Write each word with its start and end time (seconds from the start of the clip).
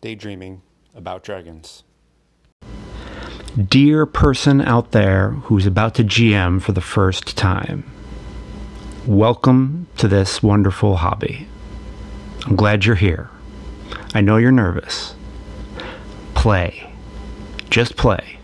daydreaming 0.00 0.62
about 0.94 1.22
dragons. 1.22 1.82
Dear 3.56 4.06
person 4.06 4.60
out 4.60 4.92
there 4.92 5.30
who's 5.30 5.66
about 5.66 5.94
to 5.96 6.04
GM 6.04 6.62
for 6.62 6.72
the 6.72 6.80
first 6.80 7.36
time, 7.36 7.90
welcome 9.06 9.88
to 9.96 10.06
this 10.06 10.42
wonderful 10.42 10.96
hobby. 10.96 11.48
I'm 12.46 12.54
glad 12.54 12.84
you're 12.84 12.94
here. 12.94 13.30
I 14.14 14.20
know 14.20 14.36
you're 14.36 14.52
nervous. 14.52 15.14
Play. 16.34 16.92
Just 17.68 17.96
play. 17.96 18.38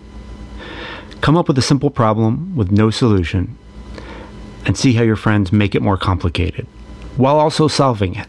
Come 1.21 1.37
up 1.37 1.47
with 1.47 1.59
a 1.59 1.63
simple 1.63 1.91
problem 1.91 2.57
with 2.57 2.73
no 2.73 2.91
solution 2.91 3.57
and 4.67 4.77
see 4.77 4.95
how 4.95 5.03
your 5.03 5.17
friends 5.17 5.53
make 5.53 5.75
it 5.75 5.83
more 5.83 5.97
complicated 5.97 6.67
while 7.17 7.39
also 7.39 7.69
solving 7.69 8.17
it. 8.17 8.27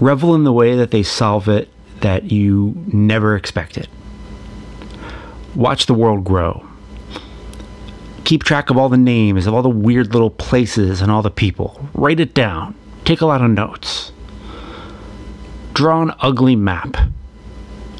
Revel 0.00 0.34
in 0.34 0.44
the 0.44 0.52
way 0.52 0.76
that 0.76 0.90
they 0.90 1.02
solve 1.02 1.48
it 1.48 1.68
that 2.00 2.30
you 2.30 2.74
never 2.86 3.34
expected. 3.34 3.88
Watch 5.54 5.86
the 5.86 5.94
world 5.94 6.24
grow. 6.24 6.64
Keep 8.24 8.44
track 8.44 8.70
of 8.70 8.76
all 8.76 8.88
the 8.88 8.96
names 8.96 9.46
of 9.46 9.54
all 9.54 9.62
the 9.62 9.68
weird 9.68 10.12
little 10.12 10.30
places 10.30 11.00
and 11.00 11.10
all 11.10 11.22
the 11.22 11.30
people. 11.30 11.88
Write 11.94 12.20
it 12.20 12.34
down. 12.34 12.74
Take 13.04 13.22
a 13.22 13.26
lot 13.26 13.42
of 13.42 13.50
notes. 13.50 14.12
Draw 15.72 16.02
an 16.02 16.12
ugly 16.20 16.54
map. 16.54 16.96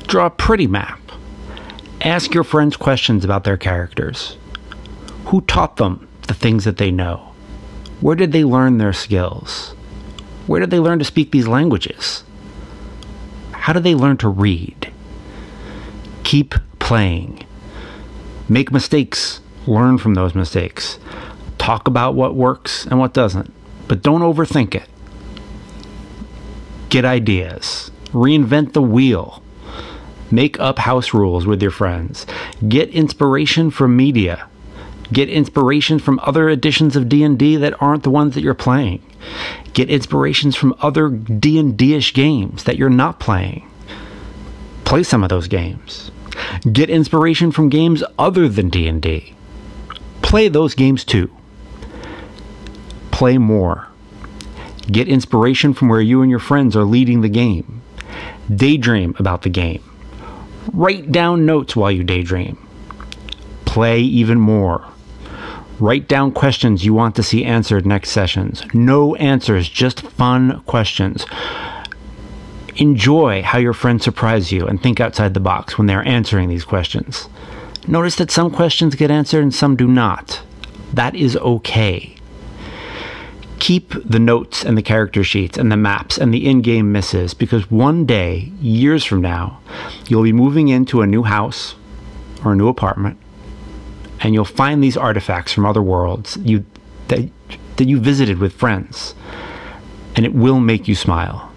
Draw 0.06 0.26
a 0.26 0.30
pretty 0.30 0.66
map. 0.66 1.00
Ask 2.02 2.34
your 2.34 2.44
friends 2.44 2.76
questions 2.76 3.24
about 3.24 3.44
their 3.44 3.56
characters. 3.56 4.36
Who 5.26 5.40
taught 5.40 5.78
them 5.78 6.06
the 6.22 6.34
things 6.34 6.64
that 6.64 6.76
they 6.76 6.90
know? 6.90 7.32
Where 8.00 8.16
did 8.16 8.32
they 8.32 8.44
learn 8.44 8.78
their 8.78 8.92
skills? 8.92 9.74
Where 10.48 10.60
did 10.60 10.70
they 10.70 10.80
learn 10.80 10.98
to 10.98 11.04
speak 11.04 11.30
these 11.30 11.46
languages? 11.46 12.24
How 13.52 13.74
did 13.74 13.84
they 13.84 13.94
learn 13.94 14.16
to 14.16 14.28
read? 14.28 14.90
Keep 16.24 16.54
playing. 16.78 17.44
Make 18.48 18.72
mistakes. 18.72 19.40
Learn 19.66 19.98
from 19.98 20.14
those 20.14 20.34
mistakes. 20.34 20.98
Talk 21.58 21.86
about 21.86 22.14
what 22.14 22.34
works 22.34 22.86
and 22.86 22.98
what 22.98 23.12
doesn't, 23.12 23.52
but 23.88 24.02
don't 24.02 24.22
overthink 24.22 24.74
it. 24.74 24.88
Get 26.88 27.04
ideas. 27.04 27.90
Reinvent 28.12 28.72
the 28.72 28.80
wheel. 28.80 29.42
Make 30.30 30.58
up 30.58 30.78
house 30.78 31.12
rules 31.12 31.44
with 31.44 31.60
your 31.60 31.70
friends. 31.70 32.24
Get 32.66 32.88
inspiration 32.88 33.70
from 33.70 33.98
media. 33.98 34.48
Get 35.12 35.28
inspiration 35.28 35.98
from 35.98 36.20
other 36.22 36.48
editions 36.48 36.94
of 36.96 37.08
D&D 37.08 37.56
that 37.56 37.80
aren't 37.80 38.02
the 38.02 38.10
ones 38.10 38.34
that 38.34 38.42
you're 38.42 38.54
playing. 38.54 39.02
Get 39.72 39.88
inspirations 39.88 40.54
from 40.54 40.74
other 40.80 41.08
D&D-ish 41.08 42.12
games 42.12 42.64
that 42.64 42.76
you're 42.76 42.90
not 42.90 43.18
playing. 43.18 43.68
Play 44.84 45.02
some 45.02 45.22
of 45.22 45.30
those 45.30 45.48
games. 45.48 46.10
Get 46.70 46.90
inspiration 46.90 47.52
from 47.52 47.68
games 47.68 48.02
other 48.18 48.48
than 48.48 48.68
D&D. 48.68 49.34
Play 50.22 50.48
those 50.48 50.74
games 50.74 51.04
too. 51.04 51.30
Play 53.10 53.38
more. 53.38 53.88
Get 54.90 55.08
inspiration 55.08 55.74
from 55.74 55.88
where 55.88 56.00
you 56.00 56.22
and 56.22 56.30
your 56.30 56.38
friends 56.38 56.76
are 56.76 56.84
leading 56.84 57.20
the 57.20 57.28
game. 57.28 57.82
Daydream 58.54 59.14
about 59.18 59.42
the 59.42 59.50
game. 59.50 59.82
Write 60.72 61.10
down 61.10 61.46
notes 61.46 61.74
while 61.74 61.90
you 61.90 62.04
daydream. 62.04 62.58
Play 63.64 64.00
even 64.00 64.38
more. 64.38 64.84
Write 65.80 66.08
down 66.08 66.32
questions 66.32 66.84
you 66.84 66.92
want 66.92 67.14
to 67.14 67.22
see 67.22 67.44
answered 67.44 67.86
next 67.86 68.10
sessions. 68.10 68.64
No 68.74 69.14
answers, 69.14 69.68
just 69.68 70.00
fun 70.00 70.60
questions. 70.62 71.24
Enjoy 72.76 73.42
how 73.42 73.58
your 73.58 73.72
friends 73.72 74.02
surprise 74.02 74.50
you 74.50 74.66
and 74.66 74.82
think 74.82 74.98
outside 74.98 75.34
the 75.34 75.40
box 75.40 75.78
when 75.78 75.86
they're 75.86 76.06
answering 76.06 76.48
these 76.48 76.64
questions. 76.64 77.28
Notice 77.86 78.16
that 78.16 78.32
some 78.32 78.50
questions 78.50 78.96
get 78.96 79.10
answered 79.10 79.42
and 79.42 79.54
some 79.54 79.76
do 79.76 79.86
not. 79.86 80.42
That 80.92 81.14
is 81.14 81.36
okay. 81.36 82.16
Keep 83.60 83.94
the 84.04 84.18
notes 84.18 84.64
and 84.64 84.76
the 84.76 84.82
character 84.82 85.22
sheets 85.22 85.58
and 85.58 85.70
the 85.70 85.76
maps 85.76 86.18
and 86.18 86.34
the 86.34 86.48
in 86.48 86.60
game 86.60 86.90
misses 86.90 87.34
because 87.34 87.70
one 87.70 88.04
day, 88.04 88.50
years 88.60 89.04
from 89.04 89.20
now, 89.20 89.60
you'll 90.08 90.24
be 90.24 90.32
moving 90.32 90.68
into 90.68 91.02
a 91.02 91.06
new 91.06 91.22
house 91.22 91.76
or 92.44 92.52
a 92.52 92.56
new 92.56 92.68
apartment 92.68 93.18
and 94.20 94.34
you'll 94.34 94.44
find 94.44 94.82
these 94.82 94.96
artifacts 94.96 95.52
from 95.52 95.64
other 95.64 95.82
worlds 95.82 96.36
you 96.42 96.64
that 97.08 97.28
that 97.76 97.88
you 97.88 98.00
visited 98.00 98.38
with 98.38 98.52
friends 98.52 99.14
and 100.18 100.26
it 100.26 100.34
will 100.34 100.58
make 100.58 100.88
you 100.88 100.96
smile. 100.96 101.52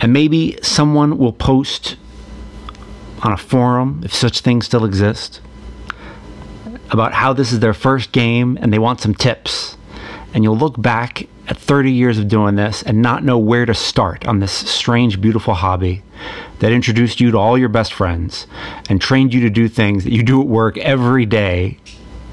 And 0.00 0.12
maybe 0.12 0.56
someone 0.62 1.18
will 1.18 1.32
post 1.32 1.96
on 3.22 3.32
a 3.32 3.36
forum 3.36 4.02
if 4.04 4.14
such 4.14 4.40
things 4.40 4.66
still 4.66 4.84
exist 4.84 5.40
about 6.90 7.14
how 7.14 7.32
this 7.32 7.50
is 7.50 7.58
their 7.58 7.74
first 7.74 8.12
game 8.12 8.56
and 8.60 8.72
they 8.72 8.78
want 8.78 9.00
some 9.00 9.12
tips. 9.12 9.76
And 10.32 10.44
you'll 10.44 10.56
look 10.56 10.80
back 10.80 11.26
at 11.46 11.58
30 11.58 11.92
years 11.92 12.18
of 12.18 12.28
doing 12.28 12.54
this 12.54 12.82
and 12.82 13.02
not 13.02 13.24
know 13.24 13.38
where 13.38 13.66
to 13.66 13.74
start 13.74 14.26
on 14.26 14.38
this 14.38 14.52
strange 14.52 15.20
beautiful 15.20 15.54
hobby 15.54 16.02
that 16.60 16.72
introduced 16.72 17.20
you 17.20 17.30
to 17.30 17.38
all 17.38 17.58
your 17.58 17.68
best 17.68 17.92
friends 17.92 18.46
and 18.88 19.00
trained 19.00 19.34
you 19.34 19.40
to 19.40 19.50
do 19.50 19.68
things 19.68 20.04
that 20.04 20.12
you 20.12 20.22
do 20.22 20.40
at 20.40 20.46
work 20.46 20.78
every 20.78 21.26
day 21.26 21.78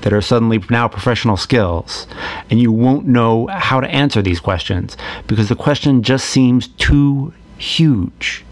that 0.01 0.13
are 0.13 0.22
suddenly 0.22 0.59
now 0.69 0.88
professional 0.88 1.38
skills. 1.38 2.07
And 2.49 2.59
you 2.59 2.72
won't 2.72 3.05
know 3.05 3.47
how 3.47 3.81
to 3.81 3.89
answer 3.89 4.22
these 4.22 4.39
questions 4.39 4.97
because 5.28 5.49
the 5.49 5.55
question 5.55 6.03
just 6.03 6.25
seems 6.25 6.67
too 6.67 7.33
huge. 7.57 8.45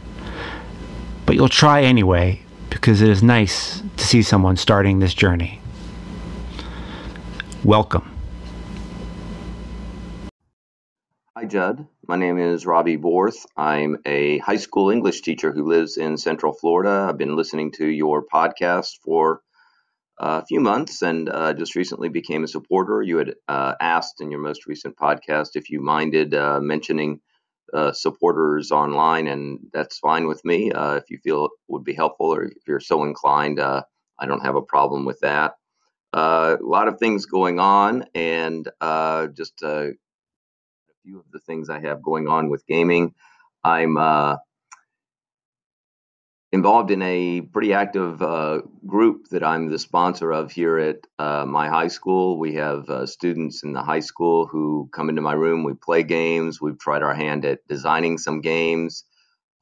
But 1.25 1.35
you'll 1.35 1.49
try 1.49 1.83
anyway 1.83 2.41
because 2.69 3.01
it 3.01 3.09
is 3.09 3.23
nice 3.23 3.81
to 3.97 4.05
see 4.05 4.21
someone 4.21 4.57
starting 4.57 4.99
this 4.99 5.13
journey. 5.13 5.61
Welcome. 7.63 8.18
Hi, 11.39 11.45
Judd. 11.45 11.87
My 12.05 12.17
name 12.17 12.37
is 12.37 12.65
Robbie 12.65 12.97
Borth. 12.97 13.45
I'm 13.55 13.95
a 14.05 14.39
high 14.39 14.57
school 14.57 14.89
English 14.89 15.21
teacher 15.21 15.53
who 15.53 15.69
lives 15.69 15.95
in 15.95 16.17
Central 16.17 16.51
Florida. 16.51 17.07
I've 17.07 17.17
been 17.17 17.37
listening 17.37 17.71
to 17.77 17.87
your 17.87 18.25
podcast 18.25 18.97
for 19.05 19.41
a 20.17 20.45
few 20.45 20.59
months 20.59 21.01
and 21.01 21.29
uh, 21.29 21.53
just 21.53 21.77
recently 21.77 22.09
became 22.09 22.43
a 22.43 22.47
supporter. 22.49 23.01
You 23.01 23.19
had 23.19 23.35
uh, 23.47 23.75
asked 23.79 24.19
in 24.19 24.31
your 24.31 24.41
most 24.41 24.67
recent 24.67 24.97
podcast 24.97 25.51
if 25.55 25.69
you 25.69 25.79
minded 25.79 26.33
uh, 26.35 26.59
mentioning 26.59 27.21
uh, 27.73 27.93
supporters 27.93 28.71
online, 28.71 29.27
and 29.27 29.59
that's 29.71 29.97
fine 29.97 30.27
with 30.27 30.43
me. 30.43 30.73
Uh, 30.73 30.95
if 30.95 31.09
you 31.09 31.19
feel 31.19 31.45
it 31.45 31.51
would 31.69 31.85
be 31.85 31.93
helpful 31.93 32.33
or 32.35 32.43
if 32.43 32.67
you're 32.67 32.81
so 32.81 33.05
inclined, 33.05 33.61
uh, 33.61 33.81
I 34.19 34.25
don't 34.25 34.43
have 34.43 34.57
a 34.57 34.61
problem 34.61 35.05
with 35.05 35.21
that. 35.21 35.53
a 36.11 36.57
lot 36.59 36.89
of 36.89 36.99
things 36.99 37.27
going 37.27 37.61
on, 37.61 38.03
and 38.13 38.67
just 39.37 39.63
few 41.09 41.19
of 41.19 41.31
the 41.31 41.39
things 41.39 41.69
I 41.69 41.79
have 41.79 42.03
going 42.03 42.27
on 42.27 42.49
with 42.49 42.67
gaming. 42.67 43.15
I'm 43.63 43.97
uh, 43.97 44.37
involved 46.51 46.91
in 46.91 47.01
a 47.01 47.41
pretty 47.41 47.73
active 47.73 48.21
uh, 48.21 48.61
group 48.85 49.27
that 49.29 49.43
I'm 49.43 49.69
the 49.69 49.79
sponsor 49.79 50.31
of 50.31 50.51
here 50.51 50.77
at 50.77 50.97
uh, 51.17 51.45
my 51.47 51.67
high 51.67 51.87
school. 51.87 52.37
We 52.37 52.53
have 52.55 52.87
uh, 52.89 53.07
students 53.07 53.63
in 53.63 53.73
the 53.73 53.81
high 53.81 54.01
school 54.01 54.45
who 54.45 54.87
come 54.93 55.09
into 55.09 55.23
my 55.23 55.33
room. 55.33 55.63
We 55.63 55.73
play 55.73 56.03
games. 56.03 56.61
We've 56.61 56.77
tried 56.77 57.01
our 57.01 57.15
hand 57.15 57.43
at 57.43 57.67
designing 57.67 58.19
some 58.19 58.41
games. 58.41 59.03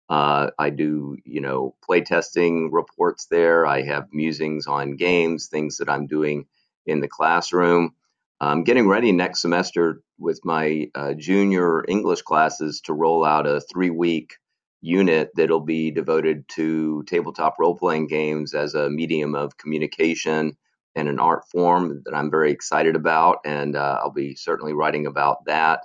Uh, 0.09 0.51
I 0.59 0.71
do, 0.71 1.17
you 1.25 1.41
know, 1.41 1.75
play 1.83 2.01
testing 2.01 2.71
reports 2.71 3.27
there. 3.27 3.67
I 3.67 3.83
have 3.83 4.13
musings 4.13 4.67
on 4.67 4.97
games, 4.97 5.49
things 5.49 5.79
that 5.79 5.89
I'm 5.89 6.07
doing 6.07 6.47
in 6.87 7.01
the 7.01 7.09
classroom. 7.09 7.95
I'm 8.41 8.65
getting 8.65 8.89
ready 8.89 9.13
next 9.13 9.43
semester 9.43 10.03
with 10.19 10.41
my 10.45 10.89
uh, 10.95 11.15
junior 11.15 11.85
English 11.89 12.23
classes 12.23 12.83
to 12.83 12.95
roll 12.95 13.25
out 13.25 13.47
a 13.47 13.61
three 13.61 13.91
week 13.91 14.35
unit 14.83 15.31
that'll 15.37 15.61
be 15.61 15.91
devoted 15.93 16.49
to 16.51 17.05
tabletop 17.09 17.57
role 17.61 17.77
playing 17.77 18.09
games 18.09 18.55
as 18.55 18.75
a 18.75 18.91
medium 18.91 19.35
of 19.35 19.57
communication 19.59 20.57
and 20.97 21.09
an 21.09 21.21
art 21.21 21.45
form 21.51 22.03
that 22.07 22.15
I'm 22.15 22.31
very 22.31 22.53
excited 22.53 22.97
about. 22.97 23.39
And 23.47 23.77
uh, 23.77 24.01
I'll 24.03 24.13
be 24.13 24.35
certainly 24.37 24.75
writing 24.75 25.07
about 25.07 25.45
that. 25.47 25.81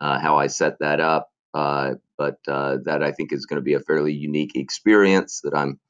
uh, 0.00 0.20
how 0.20 0.38
I 0.38 0.48
set 0.48 0.80
that 0.80 1.00
up. 1.00 1.30
Uh, 1.54 1.96
but 2.18 2.38
uh, 2.48 2.78
that 2.86 3.02
I 3.04 3.12
think 3.12 3.32
is 3.32 3.46
going 3.46 3.58
to 3.58 3.64
be 3.64 3.74
a 3.74 3.80
fairly 3.80 4.14
unique 4.14 4.56
experience 4.56 5.42
that 5.44 5.56
I'm 5.56 5.80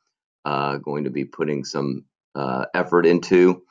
uh, 0.44 0.79
going 0.79 1.05
to 1.05 1.11
be 1.11 1.26
putting 1.26 1.64
some 1.64 2.06
uh, 2.37 2.67
effort 2.75 3.06
into. 3.06 3.62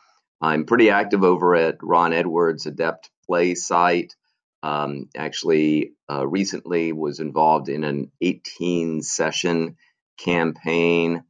I'm 0.45 0.65
pretty 0.65 0.92
active 0.92 1.24
over 1.24 1.56
at 1.56 1.77
Ron 1.81 2.13
Edwards 2.13 2.68
Adept 2.68 3.09
Play 3.25 3.56
site. 3.56 4.15
Um, 4.62 5.09
actually, 5.18 5.94
uh, 6.09 6.27
recently 6.27 6.92
was 6.92 7.19
involved 7.19 7.68
in 7.68 7.83
an 7.83 8.12
18 8.21 9.01
session 9.01 9.77
campaign 10.19 11.24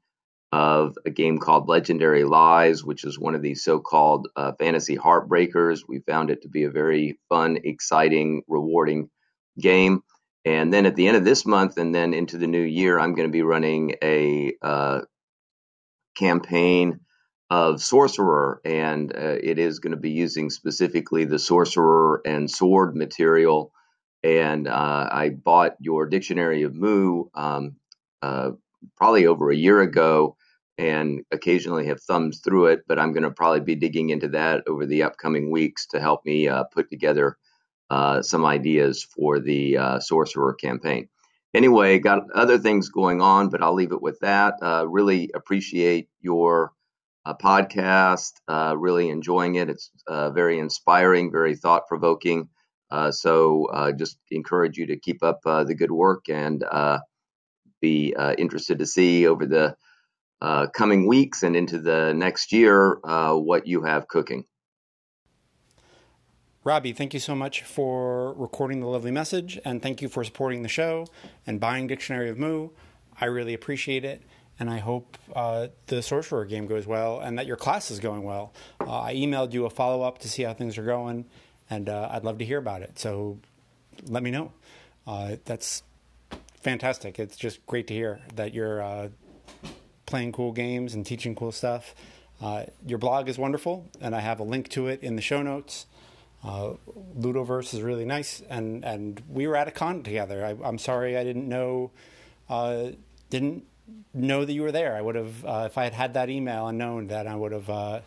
of 0.51 0.97
a 1.05 1.09
game 1.11 1.39
called 1.39 1.69
Legendary 1.69 2.25
Lives, 2.25 2.83
which 2.83 3.05
is 3.05 3.17
one 3.17 3.35
of 3.35 3.41
these 3.41 3.63
so 3.63 3.79
called 3.79 4.27
uh, 4.35 4.51
fantasy 4.59 4.97
heartbreakers. 4.97 5.79
We 5.87 5.99
found 5.99 6.29
it 6.29 6.41
to 6.41 6.49
be 6.49 6.63
a 6.63 6.69
very 6.69 7.17
fun, 7.29 7.57
exciting, 7.63 8.43
rewarding 8.49 9.09
game. 9.57 10.03
And 10.43 10.73
then 10.73 10.85
at 10.85 10.95
the 10.95 11.07
end 11.07 11.15
of 11.15 11.23
this 11.23 11.45
month 11.45 11.77
and 11.77 11.95
then 11.95 12.13
into 12.13 12.37
the 12.37 12.47
new 12.47 12.61
year, 12.61 12.99
I'm 12.99 13.15
going 13.15 13.29
to 13.29 13.33
be 13.33 13.43
running 13.43 13.95
a 14.03 14.53
uh, 14.61 15.01
campaign 16.17 16.99
of 17.49 17.81
Sorcerer, 17.81 18.59
and 18.65 19.15
uh, 19.15 19.37
it 19.41 19.59
is 19.59 19.79
going 19.79 19.91
to 19.91 19.97
be 19.97 20.11
using 20.11 20.49
specifically 20.49 21.25
the 21.25 21.39
Sorcerer 21.39 22.21
and 22.25 22.49
Sword 22.49 22.95
material. 22.95 23.71
And 24.23 24.67
uh, 24.67 25.09
I 25.11 25.29
bought 25.29 25.75
your 25.79 26.07
Dictionary 26.07 26.63
of 26.63 26.73
Mu 26.73 27.25
um, 27.35 27.75
uh, 28.23 28.51
probably 28.97 29.27
over 29.27 29.51
a 29.51 29.55
year 29.55 29.81
ago 29.81 30.35
and 30.77 31.21
occasionally 31.31 31.85
have 31.85 32.01
thumbs 32.01 32.39
through 32.39 32.65
it, 32.67 32.81
but 32.87 32.99
I'm 32.99 33.13
going 33.13 33.23
to 33.23 33.31
probably 33.31 33.61
be 33.61 33.75
digging 33.75 34.09
into 34.09 34.27
that 34.29 34.63
over 34.67 34.85
the 34.85 35.03
upcoming 35.03 35.51
weeks 35.51 35.85
to 35.87 36.01
help 36.01 36.25
me 36.25 36.47
uh, 36.47 36.63
put 36.65 36.89
together 36.89 37.37
uh, 37.91 38.23
some 38.23 38.45
ideas 38.45 39.03
for 39.03 39.39
the 39.39 39.77
uh, 39.77 39.99
Sorcerer 39.99 40.55
campaign. 40.55 41.07
Anyway, 41.53 41.99
got 41.99 42.29
other 42.33 42.57
things 42.57 42.89
going 42.89 43.21
on, 43.21 43.49
but 43.49 43.61
I'll 43.61 43.75
leave 43.75 43.93
it 43.93 44.01
with 44.01 44.19
that. 44.19 44.55
Really 44.87 45.31
appreciate 45.33 46.09
your 46.19 46.73
podcast. 47.33 48.33
Uh, 48.47 48.75
really 48.77 49.09
enjoying 49.09 49.55
it. 49.55 49.69
It's 49.69 49.89
very 50.07 50.59
inspiring, 50.59 51.31
very 51.31 51.55
thought 51.55 51.87
provoking. 51.87 52.49
so 53.11 53.93
just 53.97 54.17
encourage 54.31 54.77
you 54.77 54.87
to 54.87 54.97
keep 54.97 55.23
up 55.23 55.41
the 55.43 55.75
good 55.75 55.91
work 55.91 56.29
and 56.29 56.63
be 57.81 58.15
interested 58.37 58.79
to 58.79 58.85
see 58.85 59.27
over 59.27 59.45
the 59.45 59.75
uh, 60.41 60.67
coming 60.67 61.07
weeks 61.07 61.43
and 61.43 61.55
into 61.55 61.79
the 61.79 62.13
next 62.13 62.51
year 62.51 62.99
uh, 63.03 63.33
what 63.33 63.67
you 63.67 63.83
have 63.83 64.07
cooking. 64.07 64.45
Robbie, 66.63 66.93
thank 66.93 67.13
you 67.13 67.19
so 67.19 67.35
much 67.35 67.61
for 67.61 68.33
recording 68.33 68.79
the 68.79 68.87
lovely 68.87 69.11
message, 69.11 69.59
and 69.63 69.81
thank 69.81 70.01
you 70.01 70.09
for 70.09 70.23
supporting 70.23 70.63
the 70.63 70.69
show 70.69 71.07
and 71.45 71.59
buying 71.59 71.87
Dictionary 71.87 72.29
of 72.29 72.37
Mu. 72.37 72.69
I 73.19 73.25
really 73.25 73.53
appreciate 73.53 74.03
it, 74.03 74.23
and 74.59 74.69
I 74.69 74.79
hope 74.79 75.17
uh, 75.35 75.67
the 75.87 76.01
Sorcerer 76.01 76.45
game 76.45 76.67
goes 76.67 76.87
well 76.87 77.19
and 77.19 77.37
that 77.37 77.45
your 77.45 77.57
class 77.57 77.91
is 77.91 77.99
going 77.99 78.23
well. 78.23 78.53
Uh, 78.79 79.01
I 79.01 79.15
emailed 79.15 79.53
you 79.53 79.65
a 79.65 79.69
follow 79.69 80.01
up 80.03 80.19
to 80.19 80.29
see 80.29 80.43
how 80.43 80.53
things 80.53 80.77
are 80.77 80.83
going, 80.83 81.25
and 81.69 81.89
uh, 81.89 82.09
I'd 82.11 82.23
love 82.23 82.37
to 82.37 82.45
hear 82.45 82.57
about 82.57 82.81
it. 82.81 82.97
So 82.97 83.39
let 84.07 84.23
me 84.23 84.31
know. 84.31 84.51
Uh, 85.05 85.35
that's 85.45 85.83
fantastic. 86.61 87.19
It's 87.19 87.35
just 87.35 87.65
great 87.65 87.87
to 87.87 87.93
hear 87.93 88.21
that 88.35 88.53
you're 88.53 88.81
uh, 88.81 89.09
playing 90.05 90.31
cool 90.31 90.51
games 90.51 90.93
and 90.93 91.05
teaching 91.05 91.35
cool 91.35 91.51
stuff. 91.51 91.93
Uh, 92.41 92.65
your 92.85 92.97
blog 92.97 93.29
is 93.29 93.37
wonderful, 93.37 93.87
and 94.01 94.15
I 94.15 94.19
have 94.19 94.39
a 94.39 94.43
link 94.43 94.69
to 94.69 94.87
it 94.87 95.01
in 95.03 95.15
the 95.15 95.21
show 95.21 95.41
notes. 95.41 95.85
Ludoverse 96.43 97.73
is 97.73 97.81
really 97.81 98.05
nice, 98.05 98.41
and, 98.49 98.85
and 98.85 99.21
we 99.27 99.47
were 99.47 99.55
at 99.55 99.67
a 99.67 99.71
con 99.71 100.03
together. 100.03 100.45
I, 100.45 100.67
am 100.67 100.77
sorry 100.77 101.17
I 101.17 101.23
didn't 101.23 101.49
know 101.49 101.91
didn't 103.31 103.65
know 104.13 104.45
that 104.45 104.53
you 104.53 104.61
were 104.61 104.71
there. 104.71 104.95
I 104.95 105.01
would 105.01 105.15
have 105.15 105.45
uh, 105.45 105.63
if 105.65 105.77
I 105.77 105.83
had 105.83 105.93
had 105.93 106.13
that 106.13 106.29
email 106.29 106.67
and 106.67 106.77
known 106.77 107.07
that 107.07 107.27
I 107.27 107.35
would 107.35 107.51
have 107.51 107.69
uh, 107.69 108.01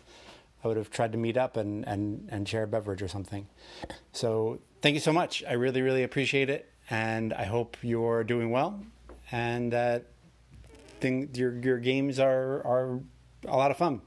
I 0.63 0.67
would 0.67 0.77
have 0.77 0.89
tried 0.89 1.11
to 1.13 1.17
meet 1.17 1.37
up 1.37 1.57
and, 1.57 1.87
and, 1.87 2.27
and 2.31 2.47
share 2.47 2.63
a 2.63 2.67
beverage 2.67 3.01
or 3.01 3.07
something. 3.07 3.47
So 4.11 4.59
thank 4.81 4.93
you 4.93 4.99
so 4.99 5.13
much. 5.13 5.43
I 5.47 5.53
really 5.53 5.81
really 5.81 6.03
appreciate 6.03 6.49
it, 6.49 6.69
and 6.89 7.33
I 7.33 7.45
hope 7.45 7.77
you're 7.81 8.23
doing 8.23 8.51
well, 8.51 8.81
and 9.31 9.71
that 9.73 10.05
thing 10.99 11.29
your 11.33 11.57
your 11.59 11.77
games 11.79 12.19
are 12.19 12.65
are 12.65 12.99
a 13.47 13.57
lot 13.57 13.71
of 13.71 13.77
fun. 13.77 14.01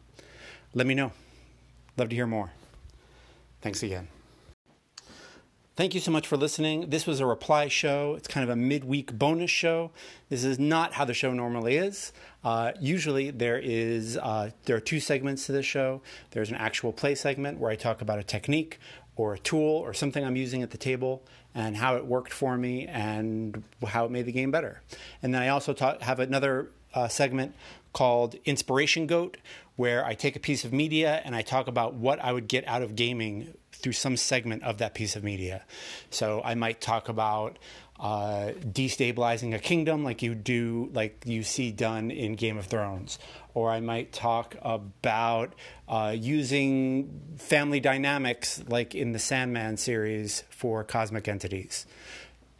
Let 0.74 0.86
me 0.86 0.94
know. 0.94 1.12
Love 1.96 2.08
to 2.08 2.14
hear 2.14 2.26
more. 2.26 2.50
Thanks 3.60 3.82
again. 3.82 4.08
Thank 5.74 5.94
you 5.94 6.00
so 6.00 6.10
much 6.10 6.26
for 6.26 6.36
listening. 6.36 6.90
This 6.90 7.06
was 7.06 7.20
a 7.20 7.24
reply 7.24 7.68
show. 7.68 8.12
It's 8.14 8.28
kind 8.28 8.44
of 8.44 8.50
a 8.50 8.56
midweek 8.56 9.18
bonus 9.18 9.50
show. 9.50 9.90
This 10.28 10.44
is 10.44 10.58
not 10.58 10.92
how 10.92 11.06
the 11.06 11.14
show 11.14 11.32
normally 11.32 11.76
is. 11.76 12.12
Uh, 12.44 12.72
usually, 12.78 13.30
there 13.30 13.58
is 13.58 14.18
uh, 14.18 14.50
there 14.66 14.76
are 14.76 14.80
two 14.80 15.00
segments 15.00 15.46
to 15.46 15.52
this 15.52 15.64
show. 15.64 16.02
There's 16.32 16.50
an 16.50 16.56
actual 16.56 16.92
play 16.92 17.14
segment 17.14 17.58
where 17.58 17.70
I 17.70 17.76
talk 17.76 18.02
about 18.02 18.18
a 18.18 18.22
technique 18.22 18.80
or 19.16 19.32
a 19.32 19.38
tool 19.38 19.62
or 19.62 19.94
something 19.94 20.22
I'm 20.22 20.36
using 20.36 20.62
at 20.62 20.72
the 20.72 20.78
table 20.78 21.22
and 21.54 21.74
how 21.74 21.96
it 21.96 22.04
worked 22.04 22.34
for 22.34 22.58
me 22.58 22.86
and 22.86 23.64
how 23.86 24.04
it 24.04 24.10
made 24.10 24.26
the 24.26 24.32
game 24.32 24.50
better. 24.50 24.82
And 25.22 25.32
then 25.32 25.40
I 25.40 25.48
also 25.48 25.72
talk, 25.72 26.02
have 26.02 26.20
another 26.20 26.68
uh, 26.92 27.08
segment 27.08 27.54
called 27.94 28.34
Inspiration 28.44 29.06
Goat, 29.06 29.38
where 29.76 30.04
I 30.04 30.12
take 30.12 30.36
a 30.36 30.40
piece 30.40 30.66
of 30.66 30.72
media 30.74 31.22
and 31.24 31.34
I 31.34 31.40
talk 31.40 31.66
about 31.66 31.94
what 31.94 32.20
I 32.20 32.34
would 32.34 32.46
get 32.46 32.68
out 32.68 32.82
of 32.82 32.94
gaming 32.94 33.54
through 33.82 33.92
some 33.92 34.16
segment 34.16 34.62
of 34.62 34.78
that 34.78 34.94
piece 34.94 35.16
of 35.16 35.24
media. 35.24 35.64
So 36.10 36.40
I 36.44 36.54
might 36.54 36.80
talk 36.80 37.08
about 37.08 37.58
uh, 38.00 38.52
destabilizing 38.58 39.54
a 39.54 39.58
kingdom 39.58 40.02
like 40.02 40.22
you 40.22 40.34
do, 40.34 40.90
like 40.92 41.22
you 41.24 41.42
see 41.42 41.70
done 41.70 42.10
in 42.10 42.34
Game 42.34 42.58
of 42.58 42.66
Thrones. 42.66 43.18
Or 43.54 43.70
I 43.70 43.80
might 43.80 44.12
talk 44.12 44.56
about 44.62 45.54
uh, 45.88 46.14
using 46.18 47.36
family 47.36 47.80
dynamics 47.80 48.62
like 48.66 48.94
in 48.94 49.12
the 49.12 49.18
Sandman 49.18 49.76
series 49.76 50.44
for 50.50 50.84
cosmic 50.84 51.28
entities 51.28 51.86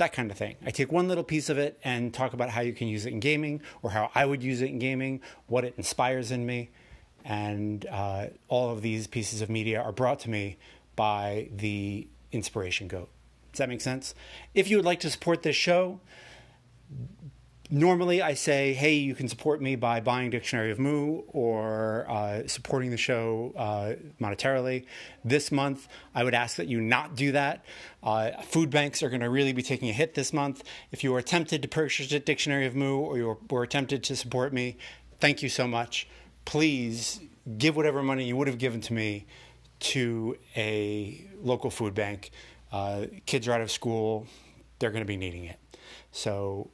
that 0.02 0.12
kind 0.12 0.32
of 0.32 0.36
thing. 0.36 0.56
I 0.66 0.70
take 0.70 0.90
one 0.90 1.06
little 1.06 1.22
piece 1.22 1.48
of 1.48 1.58
it 1.58 1.78
and 1.84 2.12
talk 2.12 2.32
about 2.32 2.50
how 2.50 2.60
you 2.60 2.72
can 2.72 2.88
use 2.88 3.06
it 3.06 3.12
in 3.12 3.20
gaming 3.20 3.62
or 3.82 3.90
how 3.90 4.10
I 4.14 4.26
would 4.26 4.42
use 4.42 4.60
it 4.60 4.66
in 4.70 4.80
gaming, 4.80 5.20
what 5.46 5.64
it 5.64 5.74
inspires 5.76 6.32
in 6.32 6.44
me. 6.44 6.70
And 7.24 7.86
uh, 7.86 8.26
all 8.48 8.70
of 8.70 8.82
these 8.82 9.06
pieces 9.06 9.42
of 9.42 9.48
media 9.48 9.80
are 9.80 9.92
brought 9.92 10.18
to 10.20 10.30
me 10.30 10.56
by 10.96 11.48
the 11.54 12.08
Inspiration 12.30 12.88
Goat. 12.88 13.08
Does 13.52 13.58
that 13.58 13.68
make 13.68 13.80
sense? 13.80 14.14
If 14.54 14.70
you 14.70 14.76
would 14.76 14.86
like 14.86 15.00
to 15.00 15.10
support 15.10 15.42
this 15.42 15.56
show, 15.56 16.00
normally 17.72 18.22
I 18.22 18.34
say, 18.34 18.74
hey, 18.74 18.94
you 18.94 19.14
can 19.14 19.28
support 19.28 19.60
me 19.60 19.76
by 19.76 20.00
buying 20.00 20.30
Dictionary 20.30 20.70
of 20.70 20.78
Mu 20.78 21.22
or 21.28 22.06
uh, 22.08 22.46
supporting 22.46 22.90
the 22.90 22.96
show 22.96 23.52
uh, 23.56 23.94
monetarily. 24.20 24.86
This 25.24 25.50
month, 25.50 25.88
I 26.14 26.24
would 26.24 26.34
ask 26.34 26.56
that 26.56 26.68
you 26.68 26.80
not 26.80 27.14
do 27.14 27.32
that. 27.32 27.64
Uh, 28.02 28.30
food 28.42 28.70
banks 28.70 29.02
are 29.02 29.08
going 29.08 29.20
to 29.20 29.30
really 29.30 29.52
be 29.52 29.62
taking 29.62 29.88
a 29.88 29.92
hit 29.92 30.14
this 30.14 30.32
month. 30.32 30.62
If 30.90 31.02
you 31.02 31.14
are 31.14 31.22
tempted 31.22 31.62
to 31.62 31.68
purchase 31.68 32.12
a 32.12 32.20
Dictionary 32.20 32.66
of 32.66 32.74
Mu 32.74 32.98
or 32.98 33.16
you 33.16 33.38
were 33.50 33.66
tempted 33.66 34.02
to 34.04 34.16
support 34.16 34.52
me, 34.52 34.76
thank 35.20 35.42
you 35.42 35.48
so 35.48 35.66
much. 35.66 36.08
Please 36.44 37.20
give 37.58 37.74
whatever 37.74 38.02
money 38.02 38.24
you 38.24 38.36
would 38.36 38.48
have 38.48 38.58
given 38.58 38.80
to 38.82 38.92
me 38.92 39.26
to 39.82 40.36
a 40.56 41.26
local 41.40 41.70
food 41.70 41.94
bank. 41.94 42.30
Uh, 42.70 43.06
kids 43.26 43.46
are 43.48 43.52
out 43.52 43.60
of 43.60 43.70
school, 43.70 44.26
they're 44.78 44.90
going 44.90 45.02
to 45.02 45.06
be 45.06 45.16
needing 45.16 45.44
it. 45.44 45.58
So 46.10 46.70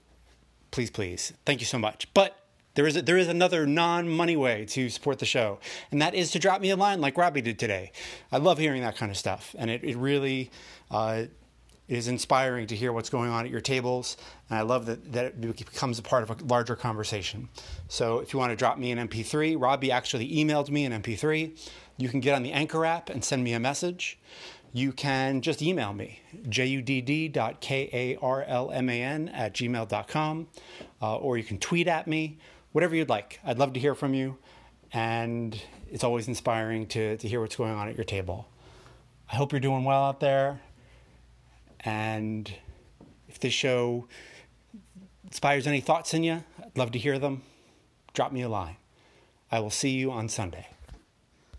please, 0.70 0.90
please. 0.90 1.32
Thank 1.44 1.60
you 1.60 1.66
so 1.66 1.78
much. 1.78 2.12
But 2.14 2.36
there 2.74 2.86
is 2.86 2.96
a, 2.96 3.02
there 3.02 3.16
is 3.16 3.28
another 3.28 3.66
non-money 3.66 4.36
way 4.36 4.64
to 4.66 4.88
support 4.88 5.18
the 5.18 5.26
show, 5.26 5.58
and 5.90 6.00
that 6.00 6.14
is 6.14 6.30
to 6.32 6.38
drop 6.38 6.60
me 6.60 6.70
a 6.70 6.76
line 6.76 7.00
like 7.00 7.18
Robbie 7.18 7.40
did 7.40 7.58
today. 7.58 7.90
I 8.30 8.36
love 8.36 8.58
hearing 8.58 8.82
that 8.82 8.96
kind 8.96 9.10
of 9.10 9.18
stuff, 9.18 9.56
and 9.58 9.68
it, 9.68 9.82
it 9.82 9.96
really 9.96 10.50
uh, 10.90 11.24
is 11.88 12.06
inspiring 12.06 12.66
to 12.68 12.76
hear 12.76 12.92
what's 12.92 13.10
going 13.10 13.30
on 13.30 13.46
at 13.46 13.50
your 13.50 13.60
tables, 13.60 14.16
and 14.48 14.58
I 14.58 14.62
love 14.62 14.86
that, 14.86 15.12
that 15.12 15.24
it 15.24 15.40
becomes 15.40 15.98
a 15.98 16.02
part 16.02 16.22
of 16.22 16.30
a 16.30 16.44
larger 16.44 16.76
conversation. 16.76 17.48
So 17.88 18.20
if 18.20 18.32
you 18.32 18.38
want 18.38 18.52
to 18.52 18.56
drop 18.56 18.78
me 18.78 18.92
an 18.92 19.08
MP3, 19.08 19.60
Robbie 19.60 19.90
actually 19.90 20.30
emailed 20.30 20.70
me 20.70 20.84
an 20.84 21.02
MP3. 21.02 21.58
You 21.99 22.09
can 22.09 22.21
get 22.21 22.35
on 22.35 22.43
the 22.43 22.52
Anchor 22.52 22.87
app 22.87 23.11
and 23.11 23.23
send 23.25 23.45
me 23.45 23.52
a 23.52 23.61
message 23.61 24.19
you 24.73 24.93
can 24.93 25.40
just 25.40 25.62
email 25.62 25.93
me, 25.93 26.21
judd.karlman 26.49 27.61
at 29.33 29.55
gmail.com, 29.55 30.47
uh, 31.00 31.17
or 31.17 31.37
you 31.38 31.45
can 31.45 31.59
tweet 31.59 31.88
at 31.88 32.07
me, 32.07 32.38
whatever 32.73 32.95
you'd 32.95 33.09
like. 33.09 33.40
I'd 33.45 33.59
love 33.59 33.73
to 33.75 33.81
hear 33.81 33.95
from 33.95 34.14
you, 34.14 34.37
and 34.93 35.61
it's 35.90 36.05
always 36.05 36.28
inspiring 36.28 36.87
to, 36.88 37.17
to 37.17 37.28
hear 37.28 37.40
what's 37.40 37.57
going 37.57 37.73
on 37.73 37.88
at 37.88 37.97
your 37.97 38.05
table. 38.05 38.47
I 39.31 39.37
hope 39.37 39.52
you're 39.52 39.61
doing 39.61 39.85
well 39.85 40.05
out 40.05 40.21
there, 40.21 40.61
and 41.81 42.52
if 43.28 43.38
this 43.40 43.52
show 43.52 44.07
inspires 45.25 45.67
any 45.67 45.81
thoughts 45.81 46.12
in 46.14 46.25
you, 46.25 46.45
I'd 46.62 46.76
love 46.76 46.93
to 46.93 46.99
hear 46.99 47.19
them. 47.19 47.43
Drop 48.12 48.33
me 48.33 48.43
a 48.43 48.49
line. 48.49 48.76
I 49.50 49.61
will 49.61 49.71
see 49.71 49.90
you 49.90 50.11
on 50.11 50.28
Sunday. 50.28 50.67